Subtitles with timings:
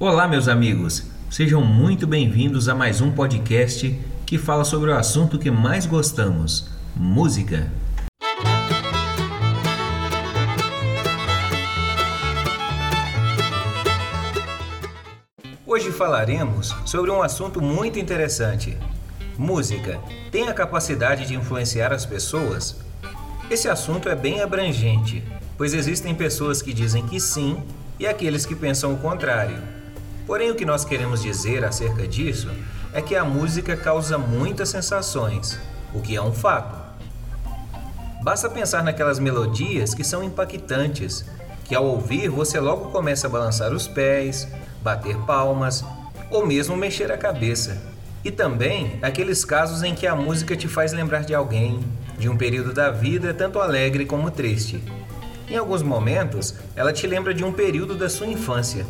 [0.00, 1.02] Olá, meus amigos.
[1.28, 6.70] Sejam muito bem-vindos a mais um podcast que fala sobre o assunto que mais gostamos:
[6.94, 7.68] música.
[15.66, 18.78] Hoje falaremos sobre um assunto muito interessante.
[19.36, 22.76] Música tem a capacidade de influenciar as pessoas?
[23.50, 25.24] Esse assunto é bem abrangente,
[25.56, 27.60] pois existem pessoas que dizem que sim
[27.98, 29.77] e aqueles que pensam o contrário.
[30.28, 32.50] Porém, o que nós queremos dizer acerca disso
[32.92, 35.58] é que a música causa muitas sensações,
[35.94, 36.76] o que é um fato.
[38.22, 41.24] Basta pensar naquelas melodias que são impactantes,
[41.64, 44.46] que ao ouvir você logo começa a balançar os pés,
[44.82, 45.82] bater palmas
[46.30, 47.80] ou mesmo mexer a cabeça.
[48.22, 51.80] E também aqueles casos em que a música te faz lembrar de alguém,
[52.18, 54.84] de um período da vida tanto alegre como triste.
[55.48, 58.84] Em alguns momentos, ela te lembra de um período da sua infância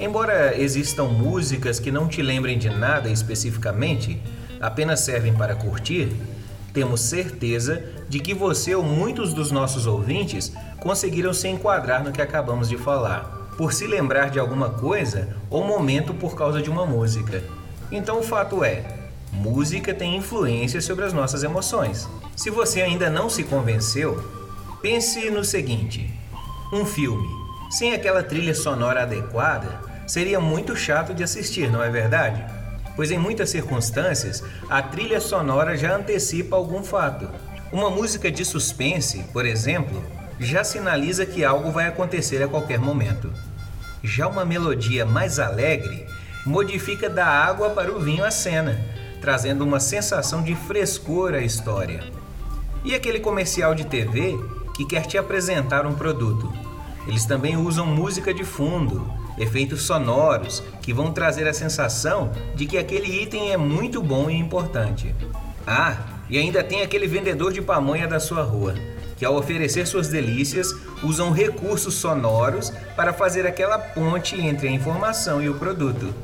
[0.00, 4.18] Embora existam músicas que não te lembrem de nada especificamente,
[4.58, 6.10] apenas servem para curtir,
[6.72, 12.22] temos certeza de que você ou muitos dos nossos ouvintes conseguiram se enquadrar no que
[12.22, 16.86] acabamos de falar, por se lembrar de alguma coisa ou momento por causa de uma
[16.86, 17.44] música.
[17.92, 18.82] Então o fato é,
[19.30, 22.08] música tem influência sobre as nossas emoções.
[22.34, 24.24] Se você ainda não se convenceu,
[24.80, 26.10] pense no seguinte:
[26.72, 27.28] um filme
[27.70, 32.44] sem aquela trilha sonora adequada seria muito chato de assistir, não é verdade?
[32.96, 37.28] Pois em muitas circunstâncias, a trilha sonora já antecipa algum fato.
[37.70, 40.02] Uma música de suspense, por exemplo,
[40.40, 43.32] já sinaliza que algo vai acontecer a qualquer momento.
[44.02, 46.04] Já uma melodia mais alegre
[46.44, 48.80] modifica da água para o vinho a cena,
[49.20, 52.02] trazendo uma sensação de frescor à história.
[52.84, 54.36] E aquele comercial de TV
[54.74, 56.52] que quer te apresentar um produto?
[57.06, 62.76] Eles também usam música de fundo, efeitos sonoros que vão trazer a sensação de que
[62.76, 65.14] aquele item é muito bom e importante.
[65.66, 65.96] Ah,
[66.28, 68.74] e ainda tem aquele vendedor de pamonha da sua rua,
[69.16, 75.42] que ao oferecer suas delícias usam recursos sonoros para fazer aquela ponte entre a informação
[75.42, 76.14] e o produto.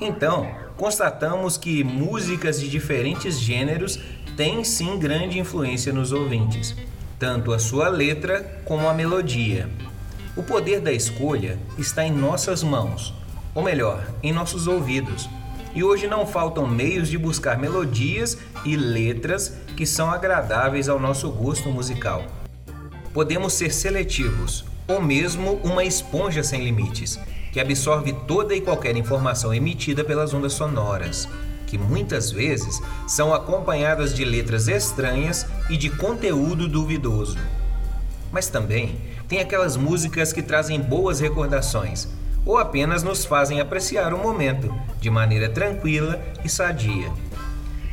[0.00, 3.98] Então, constatamos que músicas de diferentes gêneros
[4.36, 6.74] têm sim grande influência nos ouvintes,
[7.18, 9.68] tanto a sua letra como a melodia.
[10.40, 13.12] O poder da escolha está em nossas mãos,
[13.54, 15.28] ou melhor, em nossos ouvidos.
[15.74, 21.30] E hoje não faltam meios de buscar melodias e letras que são agradáveis ao nosso
[21.30, 22.24] gosto musical.
[23.12, 27.20] Podemos ser seletivos, ou mesmo uma esponja sem limites,
[27.52, 31.28] que absorve toda e qualquer informação emitida pelas ondas sonoras,
[31.66, 37.36] que muitas vezes são acompanhadas de letras estranhas e de conteúdo duvidoso.
[38.32, 38.96] Mas também
[39.30, 42.08] tem aquelas músicas que trazem boas recordações
[42.44, 47.12] ou apenas nos fazem apreciar o momento de maneira tranquila e sadia.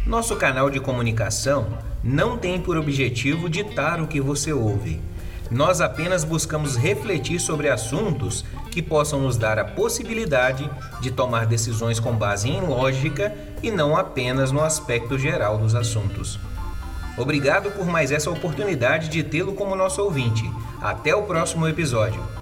[0.04, 5.00] Nosso canal de comunicação não tem por objetivo ditar o que você ouve.
[5.52, 10.68] Nós apenas buscamos refletir sobre assuntos que possam nos dar a possibilidade
[11.02, 13.32] de tomar decisões com base em lógica
[13.62, 16.40] e não apenas no aspecto geral dos assuntos.
[17.18, 20.44] Obrigado por mais essa oportunidade de tê-lo como nosso ouvinte.
[20.80, 22.37] Até o próximo episódio.